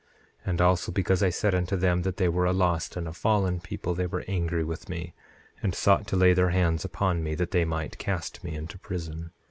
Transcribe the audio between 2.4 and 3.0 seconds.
a lost